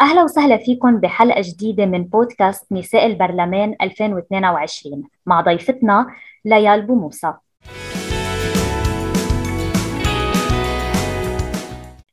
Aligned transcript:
أهلا 0.00 0.22
وسهلا 0.24 0.56
فيكم 0.56 1.00
بحلقة 1.00 1.40
جديدة 1.44 1.86
من 1.86 2.04
بودكاست 2.04 2.72
نساء 2.72 3.06
البرلمان 3.06 3.74
2022 3.82 5.02
مع 5.26 5.40
ضيفتنا 5.40 6.06
ليال 6.44 6.86
بو 6.86 6.94
موسى 6.94 7.34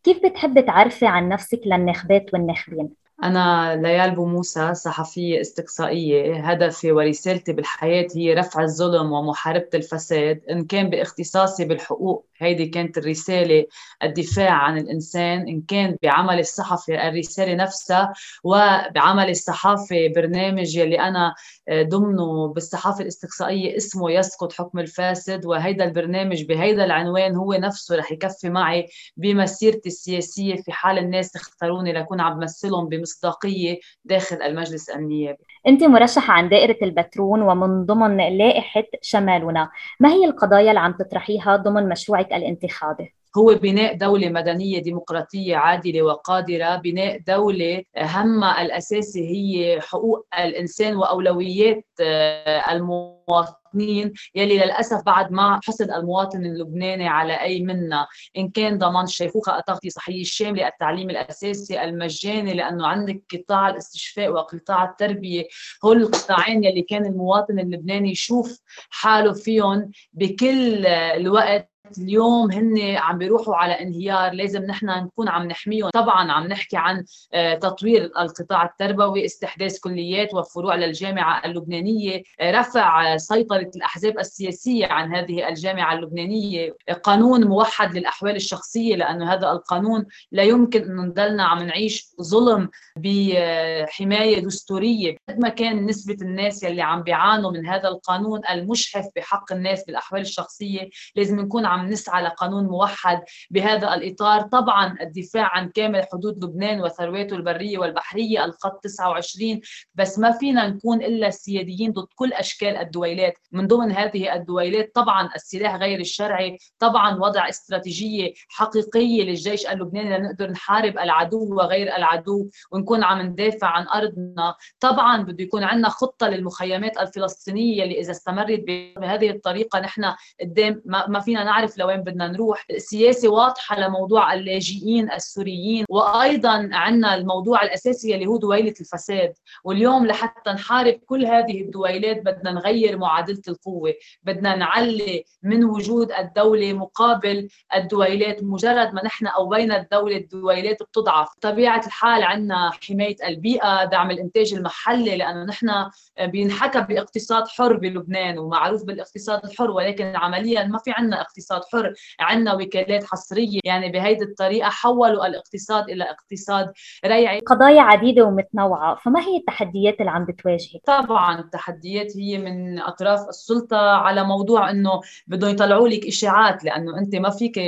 كيف 0.03 0.25
بتحبي 0.25 0.61
تعرفي 0.61 1.07
عن 1.07 1.29
نفسك 1.29 1.61
للناخبات 1.65 2.33
والناخبين؟ 2.33 3.04
أنا 3.23 3.75
ليال 3.75 4.15
بو 4.15 4.25
موسى 4.25 4.73
صحفية 4.73 5.41
استقصائية 5.41 6.49
هدفي 6.49 6.91
ورسالتي 6.91 7.53
بالحياة 7.53 8.07
هي 8.15 8.33
رفع 8.33 8.61
الظلم 8.63 9.11
ومحاربة 9.11 9.69
الفساد. 9.73 10.41
إن 10.49 10.65
كان 10.65 10.89
باختصاصي 10.89 11.65
بالحقوق 11.65 12.25
هيدي 12.37 12.65
كانت 12.65 12.97
الرسالة 12.97 13.65
الدفاع 14.03 14.51
عن 14.51 14.77
الإنسان. 14.77 15.47
إن 15.47 15.61
كان 15.61 15.97
بعمل 16.03 16.39
الصحفي 16.39 17.07
الرسالة 17.07 17.53
نفسها 17.55 18.13
وبعمل 18.43 19.29
الصحافة 19.29 20.07
برنامج 20.15 20.75
يلي 20.75 20.99
أنا 20.99 21.35
آه، 21.69 21.83
ضمنه 21.83 22.47
بالصحافة 22.47 23.01
الاستقصائية 23.01 23.77
اسمه 23.77 24.11
يسقط 24.11 24.53
حكم 24.53 24.79
الفاسد. 24.79 25.45
وهيدا 25.45 25.85
البرنامج 25.85 26.43
بهيدا 26.43 26.85
العنوان 26.85 27.35
هو 27.35 27.53
نفسه 27.53 27.95
رح 27.95 28.11
يكفي 28.11 28.49
معي 28.49 28.87
بمسيرتي 29.17 29.89
السياسية 29.89 30.55
في 30.55 30.71
حال 30.71 30.97
الناس 30.97 31.35
اختاروني 31.35 31.93
لكون 31.93 32.21
عم 32.21 32.39
بمثلهم 32.39 32.89
بمصداقية 33.05 33.79
داخل 34.05 34.41
المجلس 34.41 34.89
النيابي 34.89 35.43
أنت 35.67 35.83
مرشحة 35.83 36.33
عن 36.33 36.49
دائرة 36.49 36.77
البترون 36.81 37.41
ومن 37.41 37.85
ضمن 37.85 38.37
لائحة 38.37 38.83
شمالنا 39.01 39.69
ما 39.99 40.09
هي 40.09 40.25
القضايا 40.25 40.69
اللي 40.69 40.79
عم 40.79 40.91
تطرحيها 40.91 41.55
ضمن 41.55 41.89
مشروعك 41.89 42.33
الانتخابي؟ 42.33 43.13
هو 43.37 43.55
بناء 43.55 43.97
دولة 43.97 44.29
مدنية 44.29 44.79
ديمقراطية 44.79 45.55
عادلة 45.57 46.01
وقادرة 46.01 46.75
بناء 46.75 47.19
دولة 47.27 47.83
همها 47.97 48.61
الأساسي 48.61 49.29
هي 49.29 49.81
حقوق 49.81 50.27
الإنسان 50.39 50.95
وأولويات 50.95 51.85
آه، 52.01 52.71
المواطنين. 52.71 54.13
يلي 54.35 54.57
للأسف 54.57 55.03
بعد 55.05 55.31
ما 55.31 55.59
حصد 55.63 55.91
المواطن 55.91 56.45
اللبناني 56.45 57.07
على 57.07 57.41
أي 57.41 57.61
منا 57.61 58.07
إن 58.37 58.49
كان 58.49 58.77
ضمان 58.77 59.03
الشيخوخة 59.03 59.57
التغطية 59.59 59.87
الصحية 59.87 60.21
الشاملة 60.21 60.67
التعليم 60.67 61.09
الأساسي 61.09 61.83
المجاني 61.83 62.53
لأنه 62.53 62.87
عندك 62.87 63.23
قطاع 63.33 63.69
الاستشفاء 63.69 64.29
وقطاع 64.29 64.83
التربية. 64.83 65.43
هول 65.85 66.01
القطاعين 66.01 66.63
يلي 66.63 66.81
كان 66.81 67.05
المواطن 67.05 67.59
اللبناني 67.59 68.11
يشوف 68.11 68.59
حاله 68.89 69.33
فيهم 69.33 69.91
بكل 70.13 70.85
الوقت. 70.85 71.74
اليوم 71.97 72.51
هن 72.51 72.95
عم 72.97 73.17
بيروحوا 73.17 73.55
على 73.55 73.73
انهيار 73.73 74.33
لازم 74.33 74.63
نحن 74.65 74.85
نكون 74.85 75.29
عم 75.29 75.47
نحميهم. 75.47 75.89
طبعا 75.89 76.31
عم 76.31 76.47
نحكي 76.47 76.77
عن 76.77 77.05
آه، 77.33 77.55
تطوير 77.55 78.03
القطاع 78.03 78.65
التربوي 78.65 79.25
استحداث 79.25 79.79
كليات 79.79 80.33
وفروع 80.33 80.75
للجامعة 80.75 81.45
اللبنانية 81.45 82.23
آه، 82.39 82.51
رفع 82.51 83.17
سيطرة 83.17 83.71
الأحزاب 83.75 84.19
السياسية 84.19 84.85
عن 84.85 85.15
هذه 85.15 85.47
الجامعة 85.47 85.93
اللبنانية 85.93 86.75
قانون 87.03 87.43
موحد 87.47 87.97
للأحوال 87.97 88.35
الشخصية 88.35 88.95
لأنه 88.95 89.33
هذا 89.33 89.51
القانون 89.51 90.05
لا 90.31 90.43
يمكن 90.43 90.83
انه 90.83 91.03
نضلنا 91.03 91.43
عم 91.43 91.63
نعيش 91.63 92.07
ظلم 92.21 92.69
بحماية 92.95 94.39
دستورية. 94.39 95.17
قد 95.29 95.39
ما 95.39 95.49
كان 95.49 95.85
نسبة 95.85 96.17
الناس 96.21 96.63
يلي 96.63 96.81
عم 96.81 97.03
بيعانوا 97.03 97.51
من 97.51 97.67
هذا 97.67 97.87
القانون 97.87 98.41
المشحف 98.49 99.05
بحق 99.15 99.53
الناس 99.53 99.83
بالأحوال 99.85 100.21
الشخصية 100.21 100.89
لازم 101.15 101.39
نكون 101.39 101.65
عم 101.75 101.87
نسعى 101.89 102.23
لقانون 102.23 102.65
موحد 102.65 103.21
بهذا 103.51 103.93
الإطار. 103.93 104.41
طبعا 104.41 104.97
الدفاع 105.01 105.55
عن 105.57 105.69
كامل 105.69 106.05
حدود 106.13 106.43
لبنان 106.43 106.81
وثرواته 106.81 107.35
البرية 107.35 107.77
والبحرية 107.77 108.45
الخط 108.45 108.83
29 108.83 109.61
بس 109.95 110.19
ما 110.19 110.31
فينا 110.31 110.67
نكون 110.67 111.03
إلا 111.03 111.27
السياديين 111.27 111.91
ضد 111.91 112.07
كل 112.15 112.33
أشكال 112.33 112.77
الدويلات. 112.77 113.33
من 113.51 113.67
ضمن 113.67 113.91
هذه 113.91 114.33
الدويلات 114.33 114.91
طبعا 114.95 115.29
السلاح 115.35 115.75
غير 115.75 115.99
الشرعي 115.99 116.57
طبعا 116.79 117.15
وضع 117.15 117.49
استراتيجية 117.49 118.33
حقيقية 118.47 119.23
للجيش 119.23 119.67
اللبناني 119.67 120.17
لنقدر 120.17 120.51
نحارب 120.51 120.97
العدو 120.97 121.55
وغير 121.55 121.95
العدو 121.95 122.49
ونكون 122.71 123.03
عم 123.03 123.21
ندافع 123.21 123.67
عن 123.67 123.87
أرضنا. 123.87 124.55
طبعا 124.79 125.23
بده 125.23 125.43
يكون 125.43 125.63
عندنا 125.63 125.89
خطة 125.89 126.27
للمخيمات 126.27 126.97
الفلسطينية 126.97 127.83
اللي 127.83 127.99
إذا 127.99 128.11
استمرت 128.11 128.63
بهذه 128.67 129.29
الطريقة 129.29 129.79
نحن 129.79 130.13
قدام 130.41 130.81
ما 130.85 131.19
فينا 131.19 131.43
نعرف 131.43 131.64
نعرف 131.65 131.77
لوين 131.77 132.01
بدنا 132.01 132.27
نروح. 132.27 132.65
سياسة 132.77 133.29
واضحة 133.29 133.79
لموضوع 133.79 134.33
اللاجئين 134.33 135.11
السوريين 135.11 135.85
وأيضا 135.89 136.69
عندنا 136.71 137.15
الموضوع 137.15 137.63
الأساسي 137.63 138.15
اللي 138.15 138.25
هو 138.27 138.37
دويلة 138.37 138.73
الفساد. 138.79 139.33
واليوم 139.63 140.05
لحتى 140.05 140.51
نحارب 140.51 140.93
كل 140.93 141.25
هذه 141.25 141.61
الدويلات 141.61 142.21
بدنا 142.21 142.51
نغير 142.51 142.97
معادلة 142.97 143.41
القوة. 143.47 143.93
بدنا 144.23 144.55
نعلي 144.55 145.23
من 145.43 145.63
وجود 145.63 146.11
الدولة 146.11 146.73
مقابل 146.73 147.49
الدويلات 147.75 148.43
مجرد 148.43 148.93
ما 148.93 149.05
نحن 149.05 149.27
قوينا 149.27 149.77
الدولة 149.81 150.17
الدويلات 150.17 150.83
بتضعف. 150.83 151.29
طبيعة 151.41 151.85
الحال 151.87 152.23
عندنا 152.23 152.71
حماية 152.87 153.15
البيئة 153.27 153.85
دعم 153.85 154.11
الإنتاج 154.11 154.53
المحلي 154.53 155.17
لأنه 155.17 155.43
نحن 155.43 155.89
بينحكى 156.21 156.81
باقتصاد 156.81 157.47
حر 157.47 157.77
بلبنان 157.77 158.39
ومعروف 158.39 158.83
بالاقتصاد 158.83 159.45
الحر 159.45 159.71
ولكن 159.71 160.15
عمليا 160.15 160.63
ما 160.63 160.77
في 160.77 160.91
عندنا 160.91 161.21
اقتصاد 161.21 161.54
اقتصاد 161.55 161.83
حر 161.85 161.93
عندنا 162.19 162.53
وكالات 162.53 163.03
حصرية. 163.03 163.59
يعني 163.63 163.91
بهيدي 163.91 164.23
الطريقة 164.23 164.69
حولوا 164.69 165.27
الاقتصاد 165.27 165.89
إلى 165.89 166.03
اقتصاد 166.03 166.71
ريعي. 167.05 167.39
قضايا 167.39 167.81
عديدة 167.81 168.23
ومتنوعة 168.23 168.95
فما 168.95 169.19
هي 169.19 169.37
التحديات 169.37 169.99
اللي 169.99 170.11
عم 170.11 170.25
بتواجهك؟ 170.25 170.81
طبعا 170.85 171.39
التحديات 171.39 172.17
هي 172.17 172.37
من 172.37 172.79
أطراف 172.79 173.29
السلطة 173.29 173.77
على 173.77 174.23
موضوع 174.23 174.69
إنه 174.69 175.01
بدهم 175.27 175.49
يطلعوا 175.49 175.87
لك 175.87 176.07
إشاعات 176.07 176.63
لأنه 176.63 176.97
أنت 176.99 177.15
ما 177.15 177.29
فيك 177.29 177.59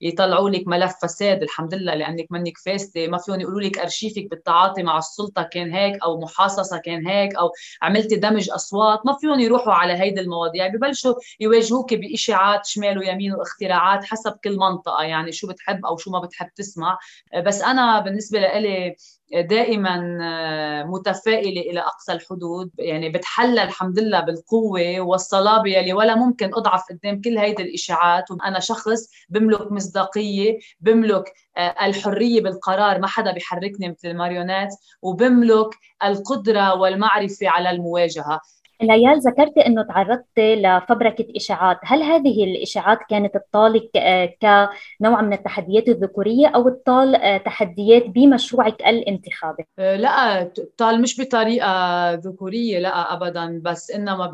يطلعوا 0.00 0.50
لك 0.50 0.68
ملف 0.68 0.92
فساد 1.02 1.42
الحمد 1.42 1.74
لله 1.74 1.94
لأنك 1.94 2.26
منك 2.30 2.58
فاسدة. 2.58 3.06
ما 3.06 3.18
فيهم 3.18 3.40
يقولوا 3.40 3.60
لك 3.60 3.78
أرشيفك 3.78 4.30
بالتعاطي 4.30 4.82
مع 4.82 4.98
السلطة 4.98 5.42
كان 5.42 5.72
هيك 5.72 6.02
أو 6.02 6.20
محاصصة 6.20 6.78
كان 6.78 7.06
هيك 7.06 7.34
أو 7.34 7.50
عملتي 7.82 8.16
دمج 8.16 8.50
أصوات. 8.50 9.06
ما 9.06 9.16
فيهم 9.20 9.40
يروحوا 9.40 9.72
على 9.72 9.92
هيدي 9.92 10.20
المواضيع 10.20 10.66
ببلشوا 10.68 11.14
يواجهوك 11.40 11.94
بإشاعات 11.94 12.66
شمال 12.66 12.98
ويمين 12.98 13.32
واختراعات 13.38 14.04
حسب 14.04 14.32
كل 14.44 14.56
منطقة 14.56 15.02
يعني 15.02 15.32
شو 15.32 15.46
بتحب 15.46 15.86
أو 15.86 15.96
شو 15.96 16.10
ما 16.10 16.18
بتحب 16.20 16.48
تسمع. 16.56 16.98
بس 17.46 17.62
أنا 17.62 18.00
بالنسبة 18.00 18.38
لي 18.38 18.96
دائما 19.32 20.18
آه، 20.22 20.82
متفائلة 20.84 21.60
إلى 21.60 21.80
أقصى 21.80 22.12
الحدود. 22.12 22.70
يعني 22.78 23.08
بتحلى 23.08 23.62
الحمد 23.62 23.98
لله 23.98 24.20
بالقوة 24.20 25.00
والصلابه 25.00 25.70
يلي 25.70 25.92
ولا 25.92 26.14
ممكن 26.14 26.50
أضعف 26.54 26.82
قدام 26.90 27.20
كل 27.20 27.38
هيدي 27.38 27.62
الإشاعات. 27.62 28.30
وأنا 28.30 28.60
شخص 28.60 29.10
بملك 29.28 29.72
مصداقية 29.72 30.58
بملك 30.80 31.32
آه، 31.56 31.86
الحرية 31.86 32.40
بالقرار. 32.40 32.98
ما 33.00 33.06
حدا 33.06 33.32
بيحركني 33.32 33.88
مثل 33.88 34.08
الماريونات 34.08 34.74
وبملك 35.02 35.70
القدرة 36.04 36.74
والمعرفة 36.74 37.48
على 37.48 37.70
المواجهة. 37.70 38.40
ليال 38.82 39.20
ذكرت 39.20 39.58
إنه 39.58 39.82
تعرضت 39.82 40.38
لفبركة 40.38 41.26
إشاعات، 41.36 41.78
هل 41.84 42.02
هذه 42.02 42.44
الإشاعات 42.44 42.98
كانت 43.10 43.34
تطالك 43.36 43.96
آه، 43.96 44.34
كنوع 44.42 45.22
من 45.22 45.32
التحديات 45.32 45.88
الذكورية 45.88 46.46
أو 46.46 46.68
تطال 46.68 47.14
آه، 47.14 47.36
تحديات 47.36 48.06
بمشروعك 48.06 48.80
الانتخابي؟ 48.80 49.64
آه، 49.78 49.96
لا 49.96 50.42
تطال 50.42 51.02
مش 51.02 51.20
بطريقة 51.20 52.12
ذكورية 52.14 52.78
لا 52.78 53.14
ابدا. 53.14 53.60
بس 53.64 53.90
إنما 53.90 54.30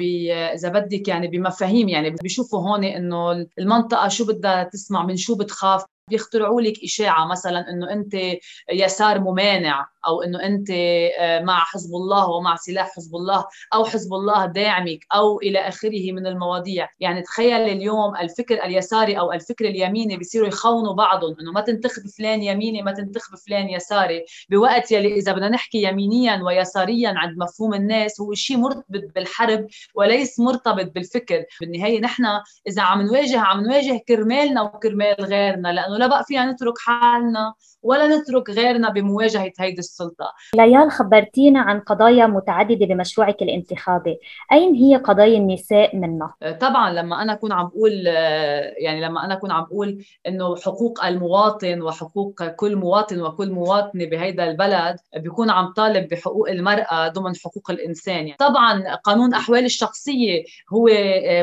إذا 0.55 0.69
بدك 0.69 1.09
يعني 1.09 1.29
بمفاهيم 1.29 1.89
يعني 1.89 2.11
بيشوفوا 2.11 2.61
هون 2.61 2.85
إنه 2.85 3.47
المنطقة 3.59 4.09
شو 4.09 4.27
بدها 4.27 4.65
تسمع 4.65 5.07
من 5.07 5.17
شو 5.17 5.35
بتخاف. 5.35 5.85
بيخترعوا 6.09 6.61
لك 6.61 6.85
إشاعة 6.85 7.27
مثلا 7.27 7.71
إنه 7.71 7.93
أنت 7.93 8.15
يسار 8.73 9.21
ممانع 9.21 9.89
أو 10.07 10.23
إنه 10.23 10.43
أنت 10.43 10.71
آه، 11.19 11.41
مع 11.41 11.59
حزب 11.59 11.95
الله 11.95 12.29
ومع 12.29 12.57
سلاح 12.57 12.91
حزب 12.97 13.15
الله 13.17 13.45
أو 13.75 13.85
حزب 13.85 14.15
الله 14.15 14.47
داعمك 14.47 15.07
أو 15.15 15.41
إلى 15.41 15.59
آخره 15.59 16.13
من 16.13 16.27
المواضيع. 16.27 16.89
يعني 17.01 17.23
تخيل 17.23 17.61
اليوم 17.61 18.17
الفكر 18.17 18.65
اليساري 18.65 19.19
أو 19.19 19.33
الفكر 19.33 19.65
اليميني 19.65 20.17
بيصيروا 20.17 20.49
يخونوا 20.49 20.95
بعضهم 20.95 21.37
إنه 21.41 21.53
ما 21.53 21.61
تنتخب 21.61 22.03
فلان 22.19 22.43
يميني 22.43 22.83
ما 22.83 22.93
تنتخب 22.93 23.37
فلان 23.37 23.69
يساري. 23.69 24.25
بوقت 24.51 24.93
يلي 24.93 25.15
إذا 25.15 25.33
بدنا 25.33 25.49
نحكي 25.49 25.83
يمينيا 25.83 26.43
ويساريا 26.43 27.15
عند 27.17 27.39
مفهوم 27.39 27.75
الناس 27.75 28.21
هو 28.21 28.35
شيء 28.35 28.57
مرتبط 28.57 29.03
بالحرب 29.15 29.67
وليس 29.95 30.41
مرتبط 30.41 30.93
بالفكر. 30.95 31.45
بالنهاية 31.61 32.01
نحن 32.01 32.25
إذا 32.69 32.83
عم 32.83 33.03
نواجه 33.03 33.41
عم 33.41 33.61
نواجه 33.61 34.01
كرمالنا 34.09 34.63
وكرمال 34.63 35.17
غيرنا 35.21 35.69
لأنه 35.69 35.92
لا 35.99 36.07
بقى 36.07 36.25
فينا 36.25 36.53
نترك 36.53 36.79
حالنا 36.79 37.55
ولا 37.83 38.17
نترك 38.17 38.51
غيرنا 38.51 38.91
بمواجهة 38.91 39.53
هيدي 39.59 39.79
السلطة 39.79 40.33
ليال 40.57 40.91
خبرتينا 40.91 41.61
عن 41.61 41.81
قضايا 41.81 42.27
متعددة 42.27 42.87
بمشروعك 42.87 43.43
الانتخابي 43.43 44.19
أين 44.53 44.75
هي 44.75 44.97
قضايا 44.97 45.39
النساء 45.39 45.97
منها؟ 45.97 46.35
طبعا 46.61 46.93
لما 46.93 47.23
أنا 47.23 47.33
أكون 47.33 47.53
عم 47.53 47.69
بقول 47.69 47.93
يعني 48.77 49.01
لما 49.01 49.25
أنا 49.25 49.35
أكون 49.35 49.51
عم 49.51 49.65
بقول 49.65 50.05
إنه 50.27 50.57
حقوق 50.57 51.05
المواطن 51.05 51.83
وحقوق 51.83 52.45
كل 52.45 52.77
مواطن 52.77 53.23
وكل 53.23 53.51
مواطنة 53.51 54.05
بهيدا 54.05 54.45
البلد 54.51 54.97
بيكون 55.17 55.51
عم 55.51 55.73
طالب 55.73 56.09
بحقوق 56.09 56.51
المرأة 56.51 57.09
ضمن 57.09 57.37
حقوق 57.37 57.71
الإنسان 57.71 58.15
يعني. 58.15 58.37
طبعا 58.39 58.95
قانون 58.95 59.35
أحوال 59.35 59.65
الشخصية 59.65 60.45
هو 60.73 60.89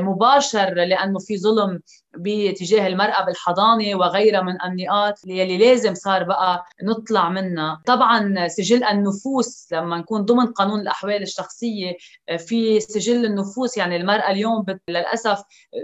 مباشر 0.02 0.74
لأنه 0.74 1.20
في 1.20 1.38
ظلم 1.38 1.80
باتجاه 2.18 2.88
المرأة 2.88 3.26
بالحضانة 3.26 3.96
وغيرها 3.96 4.42
من 4.42 4.62
النقاط 4.62 5.20
اللي 5.24 5.58
لازم 5.58 5.94
صار 5.94 6.24
بقى 6.24 6.66
نطلع 6.84 7.30
منها. 7.30 7.82
طبعا 7.86 8.48
سجل 8.48 8.84
النفوس 8.84 9.68
لما 9.72 9.98
نكون 9.98 10.22
ضمن 10.22 10.46
قانون 10.46 10.80
الأحوال 10.80 11.22
الشخصية 11.22 11.98
في 12.38 12.80
سجل 12.80 13.26
النفوس. 13.26 13.78
يعني 13.78 13.96
المرأة 13.96 14.32
اليوم 14.32 14.66
للأسف 14.90 15.42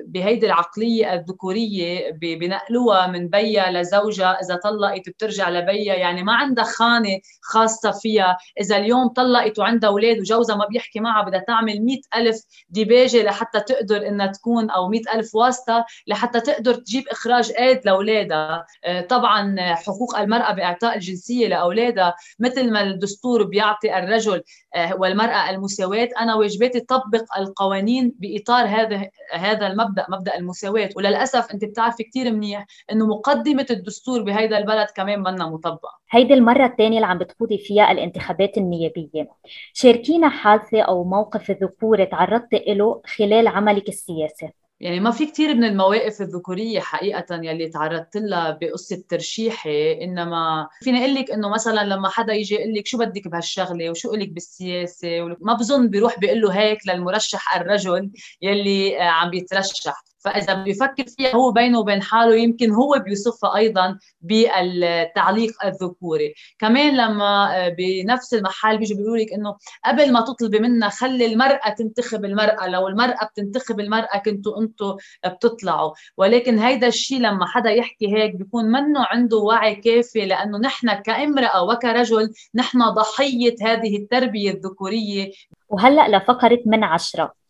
بهيدي 0.08 0.46
العقلية 0.46 1.14
الذكورية 1.14 2.12
بنقلوها 2.12 3.08
من 3.08 3.30
بيها 3.30 3.72
لزوجها. 3.72 4.40
إذا 4.42 4.56
طلقت 4.64 5.10
بترجع 5.10 5.50
لبيها. 5.50 5.94
يعني 5.96 6.24
ما 6.24 6.34
عندها 6.34 6.64
خانة 6.66 7.20
خاصة 7.42 7.92
فيها. 7.92 8.38
إذا 8.62 8.78
اليوم 8.78 9.08
طلقت 9.08 9.60
وعندها 9.60 9.90
أولاد 9.90 10.20
وجوزها 10.20 10.56
ما 10.56 10.66
بيحكي 10.66 11.00
معها 11.00 11.26
بدها 11.26 11.40
تعمل 11.48 11.82
مئة 11.82 12.02
ألف 12.16 12.42
ديباجة 12.70 13.24
لحتى 13.24 13.60
تقدر 13.60 14.08
إنها 14.08 14.28
تكون 14.28 14.70
أو 14.70 14.88
مئة 14.90 15.14
ألف 15.14 15.36
واسطة 15.36 15.86
لحتى 16.16 16.42
تقدر 16.42 16.74
تجيب 16.74 17.04
إخراج 17.08 17.52
ايد 17.60 17.82
لأولادها. 17.86 18.66
آه، 18.86 19.02
طبعا 19.02 19.56
حقوق 19.74 20.18
المرأة 20.18 20.54
بإعطاء 20.54 20.96
الجنسية 20.96 21.48
لأولادها. 21.48 22.16
مثل 22.40 22.72
ما 22.72 22.82
الدستور 22.82 23.44
بيعطي 23.44 23.98
الرجل 24.00 24.42
آه، 24.76 24.96
والمرأة 24.96 25.50
المساواة 25.50 26.10
أنا 26.20 26.36
واجباتي 26.36 26.80
تطبق 26.80 27.38
القوانين 27.38 28.14
بإطار 28.20 28.66
هذا 28.66 29.10
هذا 29.34 29.68
المبدأ 29.68 30.06
مبدأ 30.10 30.36
المساواة. 30.36 30.90
وللأسف 30.96 31.52
أنت 31.54 31.66
بتعرفي 31.66 32.04
كثير 32.04 32.32
منيح 32.32 32.66
إنه 32.92 33.08
مقدمة 33.08 33.66
الدستور 33.72 34.22
بهذا 34.24 34.58
البلد 34.58 34.88
كمان 34.96 35.20
منا 35.20 35.50
مطبقة. 35.50 35.90
هيدي 36.12 36.34
المرة 36.34 36.66
الثانية 36.66 36.98
اللي 36.98 37.08
عم 37.08 37.18
بتخوضي 37.18 37.58
فيها 37.58 37.92
الانتخابات 37.92 38.58
النيابية. 38.58 39.28
شاركينا 39.74 40.30
حادثة 40.30 40.82
أو 40.82 41.04
موقف 41.04 41.52
ذكوري 41.52 42.06
تعرضتي 42.06 42.64
له 42.68 43.02
خلال 43.06 43.48
عملك 43.48 43.90
السياسي. 43.90 44.65
يعني 44.80 45.00
ما 45.00 45.12
في 45.12 45.26
كثير 45.26 45.56
من 45.56 45.64
المواقف 45.64 46.22
الذكورية 46.22 46.80
حقيقة 46.80 47.36
يلي 47.36 47.70
تعرضت 47.70 48.18
لها 48.18 48.52
بقصة 48.62 49.04
ترشيحي 49.10 50.04
إنما 50.04 50.68
فيني 50.82 51.00
أقول 51.00 51.16
لك 51.16 51.32
إنه 51.32 51.50
مثلا 51.50 51.84
لما 51.84 52.10
حدا 52.10 52.34
يجي 52.34 52.56
يقول 52.56 52.74
لك 52.74 52.88
شو 52.88 52.98
بدك 52.98 53.28
بهالشغلة 53.28 53.90
وشو 53.90 54.16
لك 54.16 54.30
بالسياسة 54.30 55.24
ما 55.42 55.54
بظن 55.54 55.90
بيروح 55.90 56.20
بيقول 56.20 56.42
له 56.42 56.52
هيك 56.60 56.88
للمرشح 56.88 57.56
الرجل 57.56 58.12
يلي 58.42 58.98
عم 59.02 59.30
بيترشح. 59.30 60.15
فإذا 60.26 60.54
بيفكر 60.64 61.06
فيها 61.08 61.36
هو 61.36 61.52
بينه 61.52 61.80
وبين 61.80 62.02
حاله 62.02 62.36
يمكن 62.36 62.72
هو 62.72 63.02
بيوصفها 63.06 63.56
أيضا 63.56 64.00
بالتعليق 64.22 65.66
الذكوري. 65.66 66.34
كمان 66.60 66.98
لما 66.98 67.58
آه، 67.58 67.70
بنفس 67.70 68.34
المحل 68.34 68.78
بيجوا 68.78 68.98
بيقولوا 68.98 69.18
لك 69.18 69.34
إنه 69.34 69.56
قبل 69.86 70.14
ما 70.14 70.22
تطلبي 70.22 70.60
منا 70.60 70.90
خلي 70.90 71.26
المرأة 71.26 71.70
تنتخب 71.70 72.26
المرأة. 72.26 72.68
لو 72.68 72.88
المرأة 72.88 73.26
بتنتخب 73.26 73.80
المرأة 73.80 74.18
كنتوا 74.26 74.62
أنتوا 74.62 74.98
بتطلعوا. 75.28 75.94
ولكن 76.18 76.60
هيدا 76.60 76.88
الشيء 76.88 77.20
لما 77.20 77.46
حدا 77.48 77.70
يحكي 77.70 78.16
هيك 78.16 78.36
بيكون 78.36 78.66
منه 78.66 79.06
عنده 79.10 79.38
وعي 79.38 79.76
كافي 79.76 80.26
لأنه 80.26 80.58
نحن 80.58 80.94
كامرأة 80.94 81.64
وكرجل 81.64 82.34
نحن 82.56 82.80
ضحية 82.90 83.56
هذه 83.62 83.98
التربية 83.98 84.52
الذكورية. 84.52 85.32
وهلأ 85.70 86.18
لفقرة 86.18 86.60
من 86.66 86.84
عشرة. 86.84 87.45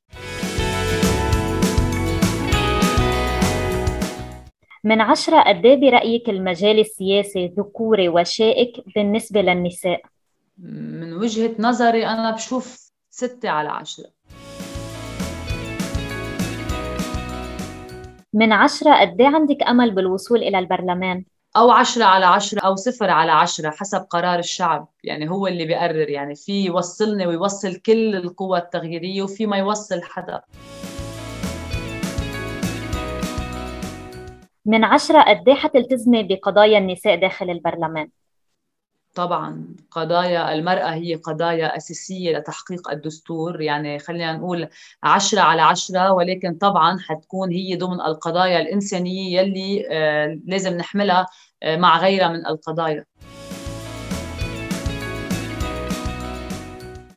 من 4.85 5.01
عشرة 5.01 5.41
قد 5.41 5.61
برأيك 5.61 6.29
المجال 6.29 6.79
السياسي 6.79 7.53
ذكوري 7.57 8.09
وشائك 8.09 8.83
بالنسبة 8.95 9.41
للنساء؟ 9.41 10.01
من 10.57 11.13
وجهة 11.13 11.55
نظري 11.59 12.07
أنا 12.07 12.31
بشوف 12.31 12.91
ستة 13.09 13.49
على 13.49 13.69
عشرة 13.69 14.05
من 18.33 18.51
عشرة 18.53 19.01
قد 19.01 19.21
إيه 19.21 19.27
عندك 19.27 19.63
أمل 19.67 19.91
بالوصول 19.91 20.43
إلى 20.43 20.59
البرلمان؟ 20.59 21.23
أو 21.57 21.71
عشرة 21.71 22.05
على 22.05 22.25
عشرة 22.25 22.59
أو 22.59 22.75
صفر 22.75 23.09
على 23.09 23.31
عشرة 23.31 23.69
حسب 23.69 23.99
قرار 24.09 24.39
الشعب 24.39 24.87
يعني 25.03 25.29
هو 25.29 25.47
اللي 25.47 25.65
بيقرر 25.65 26.09
يعني 26.09 26.35
في 26.35 26.65
يوصلني 26.65 27.27
ويوصل 27.27 27.75
كل 27.75 28.15
القوى 28.15 28.57
التغييرية 28.57 29.23
وفي 29.23 29.45
ما 29.45 29.57
يوصل 29.57 30.01
حدا 30.03 30.41
من 34.65 34.83
عشرة 34.83 35.21
قد 35.21 35.49
إيه 35.49 35.55
حتلتزمي 35.55 36.23
بقضايا 36.23 36.77
النساء 36.77 37.15
داخل 37.15 37.49
البرلمان؟ 37.49 38.09
طبعا 39.15 39.67
قضايا 39.91 40.53
المرأة 40.53 40.93
هي 40.93 41.15
قضايا 41.15 41.77
أساسية 41.77 42.37
لتحقيق 42.37 42.89
الدستور 42.91 43.61
يعني 43.61 43.99
خلينا 43.99 44.33
نقول 44.33 44.67
عشرة 45.03 45.41
على 45.41 45.61
عشرة 45.61 46.11
ولكن 46.11 46.53
طبعا 46.53 46.97
حتكون 46.99 47.51
هي 47.51 47.75
ضمن 47.75 48.01
القضايا 48.01 48.61
الإنسانية 48.61 49.39
يلي 49.39 49.87
آه، 49.91 50.39
لازم 50.45 50.77
نحملها 50.77 51.25
آه، 51.63 51.77
مع 51.77 51.99
غيرها 51.99 52.27
من 52.27 52.45
القضايا 52.45 53.05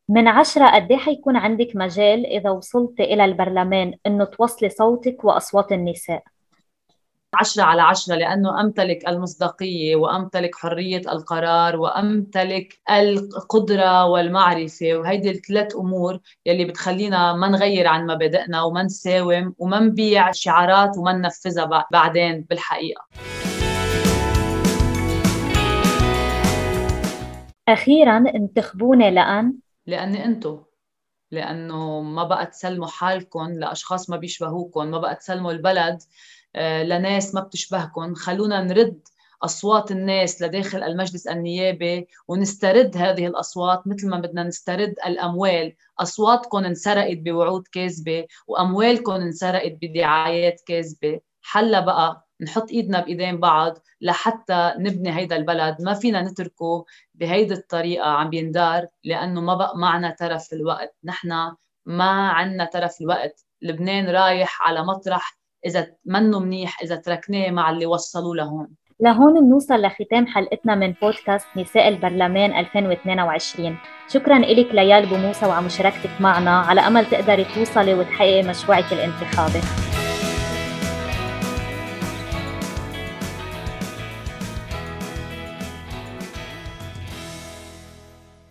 من 0.09 0.29
عشرة 0.29 0.71
قد 0.75 0.91
إيه 0.93 0.99
حيكون 0.99 1.37
عندك 1.37 1.69
مجال 1.75 2.27
إذا 2.27 2.50
وصلت 2.50 3.00
إلى 3.00 3.25
البرلمان 3.25 3.95
إنه 4.06 4.25
توصلي 4.25 4.69
صوتك 4.69 5.25
وأصوات 5.25 5.73
النساء؟ 5.73 6.23
عشرة 7.34 7.62
على 7.62 7.82
عشرة 7.82 8.14
لأنه 8.14 8.60
أمتلك 8.60 9.08
المصداقية 9.08 9.96
وأمتلك 9.96 10.54
حرية 10.54 11.02
القرار 11.12 11.76
وأمتلك 11.76 12.80
القدرة 12.90 14.04
والمعرفة 14.04 14.94
وهيدي 14.94 15.30
الثلاث 15.30 15.76
أمور 15.76 16.19
يلي 16.46 16.64
بتخلينا 16.64 17.32
ما 17.32 17.48
نغير 17.48 17.86
عن 17.86 18.06
مبادئنا 18.06 18.62
وما 18.62 18.82
نساوم 18.82 19.54
وما 19.58 19.80
نبيع 19.80 20.32
شعارات 20.32 20.98
وما 20.98 21.12
ننفذها 21.12 21.86
بعدين 21.92 22.46
بالحقيقة. 22.50 23.04
أخيرا 27.69 28.16
انتخبوني 28.16 29.10
لأن؟ 29.10 29.54
لأني 29.86 30.25
أنتو. 30.25 30.58
لأنه 31.30 32.00
ما 32.00 32.25
بقى 32.25 32.46
تسلموا 32.46 32.86
حالكم 32.88 33.52
لأشخاص 33.52 34.10
ما 34.10 34.16
بيشبهوكم 34.16 34.86
ما 34.86 34.98
بقى 34.98 35.14
تسلموا 35.14 35.52
البلد. 35.52 35.98
لناس 36.56 37.35
ما 37.35 37.41
بتشبهكم 37.41 38.15
خلونا 38.15 38.62
نرد 38.62 39.09
أصوات 39.43 39.90
الناس 39.90 40.43
لداخل 40.43 40.83
المجلس 40.83 41.26
النيابي 41.26 42.09
ونسترد 42.28 42.97
هذه 42.97 43.26
الأصوات 43.26 43.87
مثل 43.87 44.09
ما 44.09 44.19
بدنا 44.21 44.43
نسترد 44.43 44.95
الأموال. 45.07 45.75
اصواتكم 45.99 46.64
انسرقت 46.64 47.17
بوعود 47.19 47.67
كاذبة 47.73 48.26
واموالكم 48.47 49.12
انسرقت 49.12 49.78
بدعايات 49.83 50.61
كاذبة. 50.67 51.21
حلا 51.43 51.81
بقى 51.81 52.28
نحط 52.40 52.71
إيدنا 52.71 53.00
بإيدين 53.00 53.40
بعض 53.40 53.78
لحتى 54.00 54.75
نبني 54.78 55.17
هيدا 55.17 55.37
البلد. 55.37 55.76
ما 55.83 55.95
فينا 55.95 56.23
نتركه 56.23 56.85
بهيدي 57.14 57.55
الطريقة 57.55 58.07
عم 58.11 58.31
بيندار 58.31 58.87
لأنه 59.05 59.40
ما 59.40 59.55
بقى 59.55 59.78
معنا 59.78 60.11
ترف 60.11 60.52
الوقت. 60.52 60.97
نحن 61.05 61.52
ما 61.87 62.28
عنا 62.28 62.64
ترف 62.64 63.00
الوقت. 63.00 63.45
لبنان 63.62 64.09
رايح 64.09 64.69
على 64.69 64.85
مطرح 64.85 65.38
إذا 65.67 65.87
منه 66.07 66.41
منيح 66.41 66.83
إذا 66.83 66.97
تركناه 66.97 67.50
مع 67.50 67.71
اللي 67.71 67.87
وصلوا 67.87 68.37
لهون. 68.37 68.69
لهون 69.00 69.41
بنوصل 69.41 69.83
لختام 69.83 70.27
حلقتنا 70.27 70.75
من 70.75 70.95
بودكاست 71.03 71.47
نساء 71.57 71.88
البرلمان 71.88 72.59
2022 72.59 73.77
شكرا 74.09 74.38
لك 74.38 74.75
ليال 74.75 75.07
بوموسى 75.07 75.47
وعلى 75.47 75.67
مشاركتك 75.67 76.21
معنا. 76.21 76.59
على 76.59 76.81
أمل 76.81 77.07
تقدري 77.07 77.45
توصلي 77.45 77.95
وتحققي 77.95 78.43
مشروعك 78.43 78.93
الانتخابي. 78.93 79.88